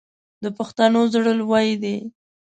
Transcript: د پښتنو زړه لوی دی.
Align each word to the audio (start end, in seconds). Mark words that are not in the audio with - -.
د 0.43 0.45
پښتنو 0.57 1.01
زړه 1.13 1.31
لوی 1.39 1.67
دی. 1.83 1.97